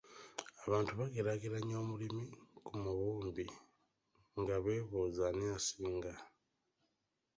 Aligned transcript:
"Abantu 0.65 0.91
bageraageranya 0.99 1.75
omulimi 1.83 2.23
ku 2.65 2.73
mubumbi, 2.83 3.45
nga 4.39 4.55
beebuuza 4.63 5.21
ani 5.29 5.45
asinga." 5.57 6.13